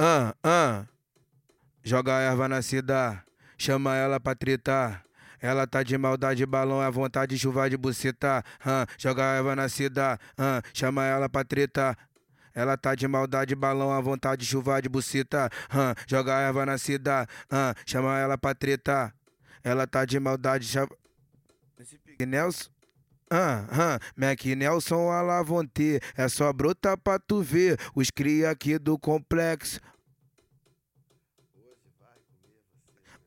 ah, 0.00 0.34
ah. 0.42 0.86
Joga 1.82 2.16
a 2.16 2.20
erva 2.20 2.48
na 2.48 2.62
cidade, 2.62 3.20
chama 3.56 3.96
ela 3.96 4.18
pra 4.18 4.34
tretar. 4.34 5.04
Ela 5.40 5.66
tá 5.66 5.82
de 5.82 5.96
maldade, 5.96 6.44
balão, 6.44 6.82
é 6.82 6.90
vontade 6.90 7.34
de 7.34 7.40
chuva 7.40 7.68
de 7.68 7.76
buceta. 7.76 8.44
Ah, 8.64 8.86
joga 8.98 9.22
a 9.22 9.36
erva 9.36 9.56
na 9.56 9.68
cidade, 9.68 10.20
ah, 10.36 10.62
chama 10.74 11.04
ela 11.04 11.28
pra 11.28 11.44
tretar. 11.44 11.96
Ela 12.54 12.76
tá 12.76 12.94
de 12.94 13.06
maldade, 13.06 13.54
balão, 13.54 13.92
a 13.92 14.00
vontade 14.00 14.42
de 14.42 14.46
chuva 14.46 14.80
de 14.82 14.88
buceta. 14.88 15.48
Ah, 15.70 15.94
joga 16.06 16.36
a 16.36 16.40
erva 16.40 16.66
na 16.66 16.76
cidade, 16.78 17.28
ah, 17.50 17.74
chama 17.86 18.18
ela 18.18 18.36
pra 18.36 18.54
tretar. 18.54 19.14
Ela 19.62 19.86
tá 19.86 20.04
de 20.04 20.18
maldade, 20.18 20.66
chama. 20.66 20.90
Nelson. 22.26 22.70
Ah, 23.32 23.64
ah, 23.70 23.98
Mac 24.16 24.44
Nelson 24.44 25.08
Alavonte, 25.08 26.00
é 26.16 26.28
só 26.28 26.52
brotar 26.52 26.98
pra 26.98 27.16
tu 27.16 27.40
ver 27.40 27.78
os 27.94 28.10
cria 28.10 28.50
aqui 28.50 28.76
do 28.76 28.98
complexo. 28.98 29.78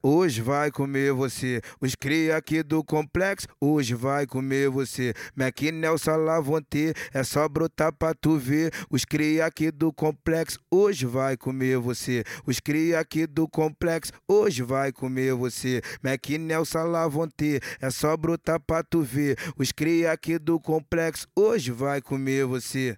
Hoje 0.05 0.41
vai 0.41 0.69
comer 0.69 1.13
você. 1.13 1.61
Os 1.79 1.95
cria 1.95 2.35
aqui 2.35 2.61
do 2.61 2.83
complexo, 2.83 3.47
hoje 3.61 3.95
vai 3.95 4.27
comer 4.27 4.69
você. 4.69 5.13
Mac 5.33 5.61
Nelson 5.61 6.17
Lavonte, 6.17 6.93
é 7.13 7.23
só 7.23 7.47
brotar 7.47 7.93
pra 7.93 8.13
tu 8.13 8.37
ver. 8.37 8.73
Os 8.89 9.05
cria 9.05 9.45
aqui 9.45 9.71
do 9.71 9.93
complexo, 9.93 10.59
hoje 10.69 11.05
vai 11.05 11.37
comer 11.37 11.77
você. 11.77 12.25
Os 12.45 12.59
cria 12.59 12.99
aqui 12.99 13.25
do 13.25 13.47
complexo, 13.47 14.11
hoje 14.27 14.61
vai 14.61 14.91
comer 14.91 15.33
você. 15.35 15.81
Mac 16.03 16.27
Nelson 16.27 16.83
Lavonte, 16.83 17.61
é 17.79 17.89
só 17.89 18.17
brotar 18.17 18.59
pra 18.59 18.83
tu 18.83 19.03
ver. 19.03 19.37
Os 19.57 19.71
cria 19.71 20.11
aqui 20.11 20.37
do 20.37 20.59
complexo, 20.59 21.29
hoje 21.33 21.71
vai 21.71 22.01
comer 22.01 22.45
você. 22.45 22.97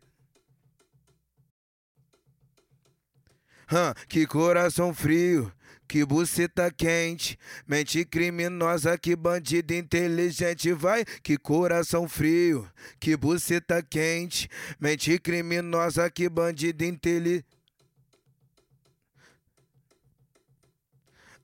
Hum, 3.72 3.94
que 4.08 4.28
coração 4.28 4.94
frio, 4.94 5.52
que 5.88 6.03
buceta 6.03 6.71
quente, 6.71 7.38
mente 7.67 8.03
criminosa, 8.05 8.97
que 8.97 9.16
bandido 9.16 9.73
inteligente, 9.73 10.72
vai, 10.73 11.05
que 11.23 11.38
coração 11.38 12.08
frio, 12.08 12.69
que 13.00 13.16
buceta 13.16 13.81
quente, 13.81 14.50
mente 14.80 15.17
criminosa, 15.19 16.09
que 16.09 16.28
bandido 16.30 16.83
inteligente. 16.83 17.45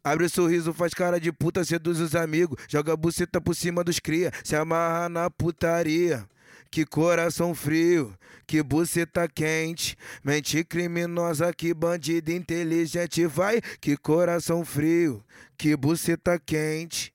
Abre 0.04 0.26
o 0.26 0.30
sorriso, 0.30 0.74
faz 0.74 0.96
cara 0.96 1.20
de 1.20 1.32
puta, 1.32 1.64
seduz 1.64 2.00
os 2.00 2.16
amigos, 2.16 2.58
joga 2.68 2.94
a 2.94 2.98
buceta 2.98 3.40
por 3.40 3.56
cima 3.56 3.84
dos 3.84 4.00
cria, 4.00 4.32
se 4.44 4.56
amarra 4.56 5.08
na 5.08 5.30
putaria. 5.30 6.28
Que 6.72 6.86
coração 6.86 7.54
frio, 7.54 8.18
que 8.48 8.64
buceta 8.64 9.28
quente, 9.28 9.98
mente 10.24 10.64
criminosa, 10.64 11.54
que 11.54 11.74
bandido 11.74 12.32
inteligente, 12.32 13.26
vai. 13.26 13.62
Que 13.82 13.98
coração 13.98 14.64
frio, 14.64 15.22
que 15.58 15.76
buceta 15.76 16.40
quente. 16.40 17.14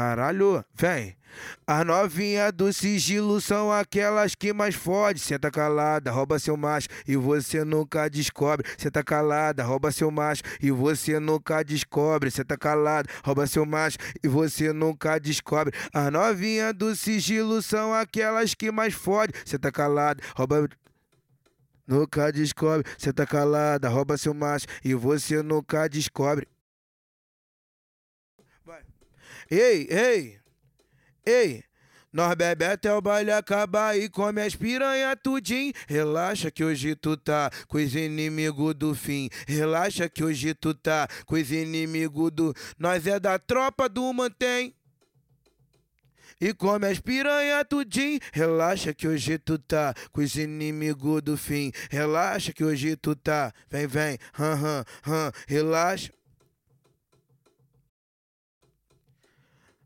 Caralho, 0.00 0.64
vem. 0.74 1.14
As 1.66 1.84
novinhas 1.84 2.50
do 2.54 2.72
sigilo 2.72 3.38
são 3.38 3.70
aquelas 3.70 4.34
que 4.34 4.50
mais 4.50 4.74
fode. 4.74 5.20
Senta 5.20 5.50
calada, 5.50 6.10
rouba 6.10 6.38
seu 6.38 6.56
macho 6.56 6.88
e 7.06 7.16
você 7.16 7.64
nunca 7.64 8.08
descobre. 8.08 8.66
Senta 8.78 9.04
calada, 9.04 9.62
rouba 9.62 9.92
seu 9.92 10.10
macho 10.10 10.42
e 10.58 10.70
você 10.70 11.20
nunca 11.20 11.62
descobre. 11.62 12.30
Senta 12.30 12.56
calada, 12.56 13.10
rouba 13.22 13.46
seu 13.46 13.66
macho 13.66 13.98
e 14.24 14.26
você 14.26 14.72
nunca 14.72 15.18
descobre. 15.20 15.76
As 15.92 16.10
novinhas 16.10 16.72
do 16.72 16.96
sigilo 16.96 17.60
são 17.60 17.92
aquelas 17.92 18.54
que 18.54 18.72
mais 18.72 18.94
fode. 18.94 19.34
Senta 19.44 19.70
calada, 19.70 20.22
rouba 20.34 20.66
Nunca 21.86 22.32
descobre, 22.32 22.90
senta 22.96 23.26
calada, 23.26 23.88
rouba 23.88 24.16
seu 24.16 24.32
macho 24.32 24.64
e 24.82 24.94
você 24.94 25.42
nunca 25.42 25.88
descobre. 25.88 26.46
Ei, 29.50 29.88
ei, 29.90 30.38
ei. 31.26 31.64
Nós 32.12 32.34
bebe 32.34 32.64
até 32.64 32.92
o 32.92 33.00
baile 33.00 33.30
acabar 33.30 33.96
e 33.96 34.08
come 34.08 34.42
as 34.42 34.56
piranha 34.56 35.16
tudinho. 35.16 35.72
Relaxa 35.86 36.50
que 36.50 36.64
hoje 36.64 36.96
tu 36.96 37.16
tá 37.16 37.50
com 37.68 37.78
os 37.78 37.94
inimigos 37.94 38.74
do 38.74 38.94
fim. 38.94 39.28
Relaxa 39.46 40.08
que 40.08 40.24
hoje 40.24 40.52
tu 40.54 40.74
tá 40.74 41.06
com 41.24 41.36
os 41.36 41.52
inimigos 41.52 42.32
do. 42.32 42.54
Nós 42.78 43.06
é 43.06 43.20
da 43.20 43.38
tropa 43.38 43.88
do 43.88 44.12
mantém. 44.12 44.74
E 46.40 46.52
come 46.52 46.86
as 46.86 46.98
piranha 46.98 47.64
tudinho. 47.64 48.18
Relaxa 48.32 48.92
que 48.92 49.06
hoje 49.06 49.38
tu 49.38 49.58
tá 49.58 49.94
com 50.10 50.20
os 50.20 50.34
inimigos 50.34 51.22
do 51.22 51.36
fim. 51.36 51.70
Relaxa 51.90 52.52
que 52.52 52.64
hoje 52.64 52.96
tu 52.96 53.14
tá. 53.14 53.52
Vem, 53.70 53.86
vem. 53.86 54.18
Hum, 54.38 54.54
hum, 54.54 54.84
hum. 55.12 55.30
Relaxa. 55.46 56.19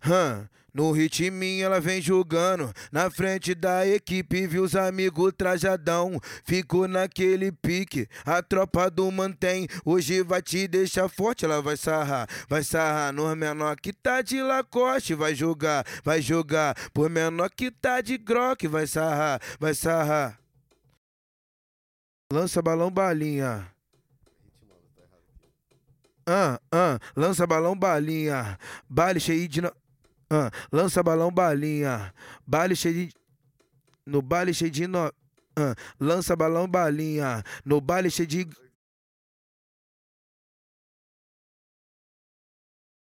Hum, 0.06 0.46
no 0.74 0.90
ritminho 0.90 1.64
ela 1.64 1.80
vem 1.80 2.02
jogando 2.02 2.70
Na 2.92 3.08
frente 3.08 3.54
da 3.54 3.86
equipe 3.86 4.46
viu 4.46 4.64
os 4.64 4.74
amigos 4.74 5.32
trajadão. 5.36 6.20
Ficou 6.44 6.88
naquele 6.88 7.52
pique, 7.52 8.08
a 8.24 8.42
tropa 8.42 8.90
do 8.90 9.10
mantém. 9.10 9.68
Hoje 9.84 10.22
vai 10.22 10.42
te 10.42 10.66
deixar 10.66 11.08
forte, 11.08 11.44
ela 11.44 11.62
vai 11.62 11.76
sarrar 11.76 12.28
Vai 12.48 12.64
sarrar. 12.64 13.12
No 13.12 13.34
menor 13.36 13.76
que 13.76 13.92
tá 13.92 14.20
de 14.20 14.42
lacoste 14.42 15.14
Vai 15.14 15.34
jogar, 15.34 15.86
vai 16.02 16.20
jogar. 16.20 16.74
Por 16.92 17.08
menor 17.08 17.48
que 17.50 17.70
tá 17.70 18.00
de 18.00 18.18
groque 18.18 18.66
Vai 18.66 18.86
sarrar, 18.86 19.40
vai 19.60 19.74
sarrar. 19.74 20.38
Lança 22.32 22.60
balão 22.60 22.90
balinha. 22.90 23.74
Ah, 26.26 26.58
ah, 26.72 26.98
lança 27.14 27.46
balão 27.46 27.76
balinha, 27.76 28.58
baile 28.88 29.20
cheio 29.20 29.46
de. 29.46 29.60
No... 29.60 29.70
Ah, 30.34 30.50
lança 30.72 31.00
balão 31.00 31.30
balinha, 31.30 32.12
baile 32.44 32.74
cheio 32.74 33.06
de. 33.06 33.14
No 34.04 34.20
baile 34.20 34.52
cheio 34.52 34.70
de. 34.70 34.88
No... 34.88 35.12
Ah, 35.56 35.76
lança 36.00 36.34
balão 36.34 36.66
balinha, 36.66 37.44
no 37.64 37.80
baile 37.80 38.10
cheio 38.10 38.26
de. 38.26 38.48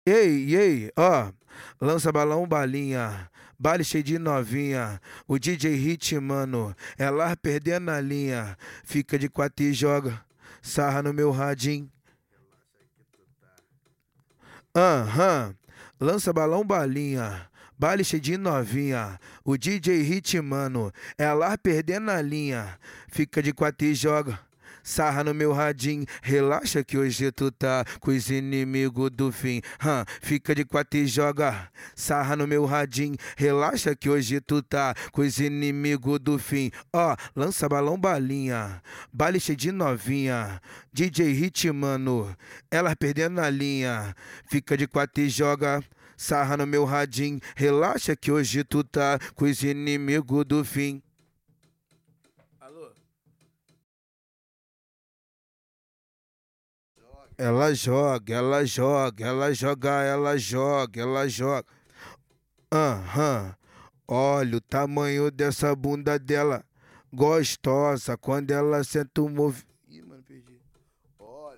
Ei, 0.03 0.55
ei, 0.55 0.91
ó, 0.97 1.31
lança 1.79 2.11
balão 2.11 2.47
balinha, 2.47 3.29
baile 3.59 3.83
cheio 3.83 4.03
de 4.03 4.17
novinha, 4.17 4.99
o 5.27 5.37
DJ 5.37 5.75
Hit, 5.75 6.19
mano, 6.19 6.75
é 6.97 7.07
lá 7.11 7.35
perdendo 7.35 7.91
a 7.91 8.01
linha, 8.01 8.57
fica 8.83 9.19
de 9.19 9.29
quatro 9.29 9.63
e 9.63 9.73
joga, 9.73 10.25
sarra 10.59 11.03
no 11.03 11.13
meu 11.13 11.29
radinho. 11.29 11.87
Aham, 14.75 15.55
lança 16.01 16.33
balão 16.33 16.65
balinha, 16.65 17.47
cheio 18.03 18.21
de 18.21 18.35
novinha. 18.35 19.19
O 19.45 19.55
DJ 19.55 20.01
Hit, 20.01 20.41
mano, 20.41 20.91
é 21.15 21.31
lá 21.31 21.55
perdendo 21.55 22.09
a 22.09 22.19
linha. 22.21 22.79
Fica 23.07 23.41
de 23.41 23.53
quatro 23.53 23.85
e 23.85 23.93
joga. 23.93 24.39
Sarra 24.83 25.23
no 25.23 25.33
meu 25.33 25.51
radinho, 25.51 26.05
relaxa 26.21 26.83
que 26.83 26.97
hoje 26.97 27.31
tu 27.31 27.51
tá 27.51 27.85
com 27.99 28.11
os 28.11 28.29
inimigos 28.29 29.09
do 29.11 29.31
fim. 29.31 29.61
Hum, 29.83 30.03
fica 30.21 30.55
de 30.55 30.65
quatro 30.65 30.99
e 30.99 31.07
joga. 31.07 31.69
Sarra 31.95 32.35
no 32.35 32.47
meu 32.47 32.65
radinho, 32.65 33.15
relaxa 33.37 33.95
que 33.95 34.09
hoje 34.09 34.41
tu 34.41 34.61
tá 34.61 34.93
com 35.11 35.21
os 35.21 35.39
inimigos 35.39 36.19
do 36.19 36.39
fim. 36.39 36.71
Ó, 36.93 37.15
lança 37.35 37.69
balão 37.69 37.97
balinha, 37.97 38.81
baile 39.11 39.39
cheio 39.39 39.57
de 39.57 39.71
novinha. 39.71 40.61
DJ 40.91 41.31
Hit, 41.31 41.71
mano, 41.71 42.35
ela 42.69 42.95
perdendo 42.95 43.39
a 43.39 43.49
linha. 43.49 44.15
Fica 44.49 44.75
de 44.75 44.87
quatro 44.87 45.23
e 45.23 45.29
joga. 45.29 45.83
Sarra 46.17 46.55
no 46.55 46.67
meu 46.67 46.85
radinho, 46.85 47.39
relaxa 47.55 48.15
que 48.15 48.31
hoje 48.31 48.63
tu 48.63 48.83
tá 48.83 49.17
com 49.33 49.45
os 49.45 49.63
inimigos 49.63 50.45
do 50.45 50.63
fim. 50.63 51.01
Ela 57.41 57.73
joga, 57.73 58.35
ela 58.35 58.63
joga, 58.63 59.25
ela 59.25 59.51
joga, 59.51 59.89
ela 60.03 60.37
joga, 60.37 61.01
ela 61.01 61.27
joga. 61.27 61.65
Aham. 62.71 63.55
Olha 64.07 64.57
o 64.57 64.61
tamanho 64.61 65.31
dessa 65.31 65.75
bunda 65.75 66.19
dela. 66.19 66.63
Gostosa 67.11 68.15
quando 68.15 68.51
ela 68.51 68.83
senta 68.83 69.23
o 69.23 69.27
movimento. 69.27 69.65
Ih, 69.89 70.03
mano, 70.03 70.21
perdi. 70.21 70.61
Olha 71.17 71.57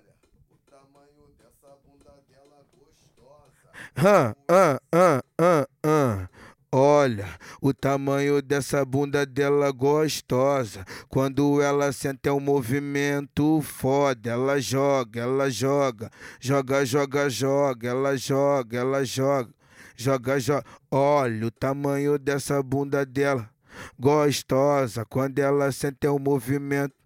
o 0.50 0.56
tamanho 0.70 1.28
dessa 1.38 1.76
bunda 1.84 2.14
dela 2.30 2.64
gostosa. 2.72 3.68
Ah, 3.94 4.34
ah, 4.48 4.80
ah, 4.90 5.22
ah, 5.38 5.68
ah. 5.84 6.28
Olha 6.76 7.28
o 7.62 7.72
tamanho 7.72 8.42
dessa 8.42 8.84
bunda 8.84 9.24
dela 9.24 9.70
gostosa. 9.70 10.84
Quando 11.08 11.62
ela 11.62 11.92
sente 11.92 12.28
um 12.28 12.40
movimento 12.40 13.60
foda, 13.62 14.30
ela 14.32 14.60
joga, 14.60 15.20
ela 15.20 15.48
joga, 15.48 16.10
joga, 16.40 16.84
joga, 16.84 17.30
joga, 17.30 17.88
ela 17.90 18.16
joga, 18.16 18.76
ela 18.76 19.04
joga, 19.04 19.54
joga, 19.94 20.40
joga. 20.40 20.64
Olha 20.90 21.46
o 21.46 21.50
tamanho 21.52 22.18
dessa 22.18 22.60
bunda 22.60 23.06
dela. 23.06 23.48
gostosa. 23.96 25.04
Quando 25.04 25.38
ela 25.38 25.70
sente 25.70 26.08
o 26.08 26.16
um 26.16 26.18
movimento, 26.18 26.96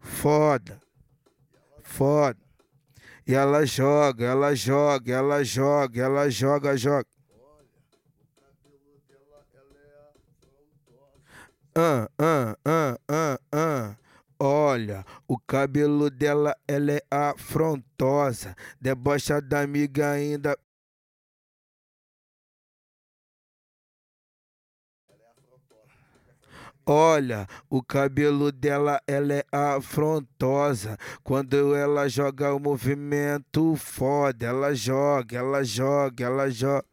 foda, 0.00 0.80
foda. 1.82 2.38
E 3.26 3.34
ela 3.34 3.66
joga, 3.66 4.24
ela 4.24 4.54
joga, 4.54 5.12
ela 5.12 5.44
joga, 5.44 6.02
ela 6.02 6.30
joga, 6.30 6.74
joga. 6.74 7.17
Ah, 11.80 12.08
ah, 12.18 12.56
ah, 12.64 12.98
ah, 13.08 13.38
ah. 13.52 13.96
Olha, 14.40 15.04
o 15.28 15.38
cabelo 15.38 16.10
dela, 16.10 16.56
ela 16.66 16.90
é 16.92 17.02
afrontosa. 17.08 18.56
Debocha 18.80 19.40
da 19.40 19.60
amiga 19.60 20.10
ainda. 20.10 20.58
Olha, 26.84 27.46
o 27.70 27.80
cabelo 27.80 28.50
dela, 28.50 29.00
ela 29.06 29.34
é 29.34 29.44
afrontosa. 29.52 30.98
Quando 31.22 31.76
ela 31.76 32.08
joga 32.08 32.52
o 32.54 32.58
movimento 32.58 33.76
foda, 33.76 34.46
ela 34.46 34.74
joga, 34.74 35.38
ela 35.38 35.62
joga, 35.62 36.24
ela 36.24 36.50
joga. 36.50 36.84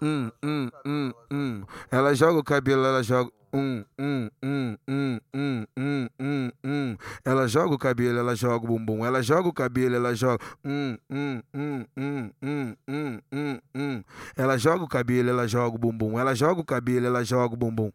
Hum, 0.00 0.30
hum, 0.44 0.70
hum, 0.86 1.12
hum. 1.30 1.64
Ela 1.90 2.14
joga 2.14 2.38
o 2.38 2.44
cabelo, 2.44 2.84
ela 2.84 3.02
joga. 3.02 3.32
Hum, 3.52 3.84
hum, 3.98 4.30
hum, 4.42 4.76
hum, 4.86 5.20
hum, 5.34 5.66
hum, 5.76 6.08
hum, 6.20 6.52
hum. 6.62 6.96
Ela 7.24 7.48
joga 7.48 7.74
o 7.74 7.78
cabelo, 7.78 8.18
ela 8.18 8.36
joga 8.36 8.64
o 8.64 8.68
bumbum. 8.68 9.04
Ela 9.04 9.22
joga 9.22 9.48
o 9.48 9.52
cabelo, 9.52 9.96
ela 9.96 10.14
joga. 10.14 10.44
Hum, 10.64 10.96
hum, 11.10 11.42
hum, 11.52 11.86
hum, 11.96 12.30
hum, 12.42 12.76
hum, 12.86 13.20
hum, 13.32 13.60
hum. 13.74 14.04
Ela 14.36 14.56
joga 14.58 14.84
o 14.84 14.88
cabelo, 14.88 15.30
ela 15.30 15.48
joga 15.48 15.74
o 15.74 15.78
bumbum. 15.78 16.18
Ela 16.18 16.34
joga 16.34 16.60
o 16.60 16.64
cabelo, 16.64 17.06
ela 17.06 17.24
joga 17.24 17.54
o 17.54 17.56
bumbum. 17.56 17.90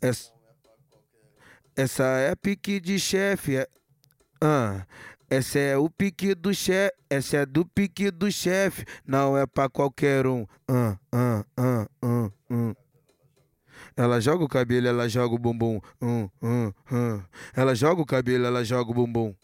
Essa, 0.00 0.32
essa 1.76 2.04
é 2.04 2.34
pique 2.34 2.80
de 2.80 2.98
chefe. 2.98 3.56
É... 3.56 3.68
Ah, 4.40 4.84
essa 5.32 5.58
é 5.58 5.78
o 5.78 5.88
pique 5.88 6.34
do 6.34 6.54
chefe, 6.54 6.94
essa 7.08 7.38
é 7.38 7.46
do 7.46 7.64
pique 7.64 8.10
do 8.10 8.30
chefe, 8.30 8.84
não 9.06 9.34
é 9.34 9.46
pra 9.46 9.66
qualquer 9.66 10.26
um. 10.26 10.42
Uh, 10.68 10.92
uh, 11.10 11.44
uh, 11.58 12.06
uh, 12.06 12.32
uh. 12.54 12.76
Ela 13.96 14.20
joga 14.20 14.44
o 14.44 14.48
cabelo, 14.48 14.88
ela 14.88 15.08
joga 15.08 15.34
o 15.34 15.38
bumbum. 15.38 15.80
Uh, 16.02 16.30
uh, 16.42 16.68
uh. 16.68 17.24
Ela 17.56 17.74
joga 17.74 18.02
o 18.02 18.06
cabelo, 18.06 18.44
ela 18.44 18.62
joga 18.62 18.90
o 18.90 18.94
bumbum. 18.94 19.34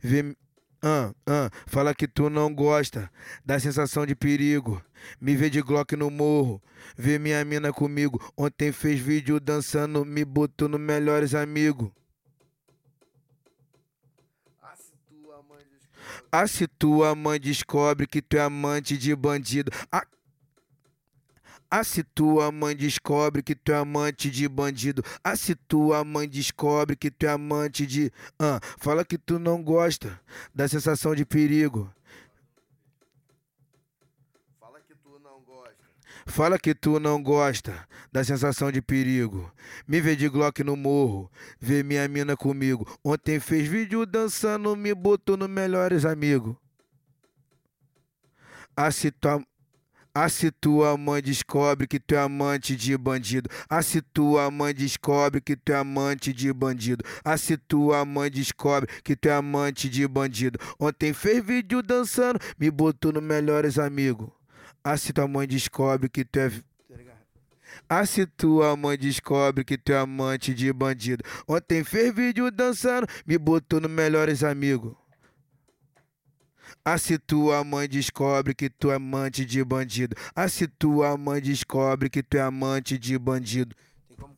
Vê, 0.00 0.34
ah, 0.82 1.12
ah, 1.26 1.50
fala 1.66 1.94
que 1.94 2.08
tu 2.08 2.30
não 2.30 2.54
gosta 2.54 3.10
da 3.44 3.58
sensação 3.58 4.06
de 4.06 4.14
perigo. 4.14 4.82
Me 5.20 5.36
vê 5.36 5.50
de 5.50 5.60
Glock 5.62 5.96
no 5.96 6.10
morro, 6.10 6.62
vê 6.96 7.18
minha 7.18 7.44
mina 7.44 7.72
comigo. 7.72 8.20
Ontem 8.36 8.72
fez 8.72 9.00
vídeo 9.00 9.38
dançando, 9.40 10.04
me 10.04 10.24
botou 10.24 10.68
no 10.68 10.78
melhores 10.78 11.34
amigos. 11.34 11.90
Ah, 16.32 16.46
se 16.46 16.66
tua 16.66 17.14
mãe 17.14 17.40
descobre 17.40 18.06
que 18.06 18.22
tu 18.22 18.36
é 18.36 18.40
amante 18.40 18.96
de 18.96 19.14
bandido. 19.14 19.70
Ah, 19.90 20.06
ah, 21.70 21.84
se 21.84 22.02
tua 22.02 22.50
mãe 22.50 22.74
descobre 22.74 23.44
que 23.44 23.54
tu 23.54 23.70
é 23.70 23.76
amante 23.76 24.28
de 24.28 24.48
bandido. 24.48 25.04
Ah, 25.22 25.36
se 25.36 25.54
tua 25.54 26.02
mãe 26.02 26.28
descobre 26.28 26.96
que 26.96 27.12
tu 27.12 27.26
é 27.26 27.28
amante 27.28 27.86
de. 27.86 28.12
Ah, 28.36 28.58
fala 28.76 29.04
que 29.04 29.16
tu 29.16 29.38
não 29.38 29.62
gosta 29.62 30.20
da 30.52 30.66
sensação 30.66 31.14
de 31.14 31.24
perigo. 31.24 31.88
Fala 34.58 34.80
que 34.80 34.94
tu 34.96 35.20
não 35.22 35.40
gosta. 35.42 35.84
Fala 36.26 36.58
que 36.58 36.74
tu 36.74 36.98
não 36.98 37.22
gosta 37.22 37.88
da 38.10 38.24
sensação 38.24 38.72
de 38.72 38.82
perigo. 38.82 39.52
Me 39.86 40.00
vê 40.00 40.16
de 40.16 40.28
Glock 40.28 40.64
no 40.64 40.74
morro, 40.74 41.30
vê 41.60 41.84
minha 41.84 42.08
mina 42.08 42.36
comigo. 42.36 42.84
Ontem 43.04 43.38
fez 43.38 43.68
vídeo 43.68 44.04
dançando, 44.04 44.74
me 44.74 44.92
botou 44.92 45.36
no 45.36 45.46
melhores 45.46 46.04
amigos. 46.04 46.56
Ah, 48.76 48.90
se 48.90 49.12
tua 49.12 49.44
ah, 50.14 50.28
se 50.28 50.50
tua 50.50 50.96
mãe 50.96 51.22
descobre 51.22 51.86
que 51.86 52.00
tu 52.00 52.14
é 52.14 52.18
amante 52.18 52.74
de 52.74 52.96
bandido. 52.96 53.48
Ah, 53.68 53.82
se 53.82 54.00
tua 54.00 54.50
mãe 54.50 54.74
descobre 54.74 55.40
que 55.40 55.56
tu 55.56 55.72
é 55.72 55.76
amante 55.76 56.32
de 56.32 56.52
bandido. 56.52 57.04
Ah, 57.24 57.36
se 57.36 57.56
tua 57.56 58.04
mãe 58.04 58.30
descobre 58.30 58.88
que 59.04 59.14
tu 59.14 59.28
é 59.28 59.32
amante 59.32 59.88
de 59.88 60.06
bandido. 60.08 60.58
Ontem 60.78 61.12
fez 61.12 61.44
vídeo 61.44 61.82
dançando, 61.82 62.38
me 62.58 62.70
botou 62.70 63.12
no 63.12 63.20
melhores 63.20 63.78
amigos. 63.78 64.28
Ah, 64.82 64.96
se 64.96 65.12
tua 65.12 65.28
mãe 65.28 65.46
descobre 65.46 66.08
que 66.08 66.24
tu 66.24 66.38
é 66.40 66.50
ah, 67.88 68.06
se 68.06 68.26
tua 68.26 68.76
mãe 68.76 68.96
descobre 68.96 69.64
que 69.64 69.76
tu 69.76 69.92
é 69.92 69.98
amante 69.98 70.54
de 70.54 70.72
bandido. 70.72 71.24
Ontem 71.46 71.84
fez 71.84 72.14
vídeo 72.14 72.50
dançando, 72.50 73.06
me 73.26 73.38
botou 73.38 73.80
no 73.80 73.88
melhores 73.88 74.42
amigos. 74.44 74.94
Ah, 76.84 76.98
se 76.98 77.18
tua 77.18 77.62
mãe 77.64 77.88
descobre 77.88 78.54
que 78.54 78.68
tu 78.70 78.90
é 78.90 78.94
amante 78.94 79.44
de 79.44 79.62
bandido. 79.64 80.16
Ah, 80.34 80.48
se 80.48 80.66
tua 80.66 81.16
mãe 81.16 81.40
descobre 81.40 82.08
que 82.08 82.22
tu 82.22 82.36
é 82.36 82.40
amante 82.40 82.98
de 82.98 83.18
bandido. 83.18 83.74